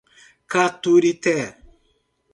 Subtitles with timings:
[0.51, 1.37] Caturité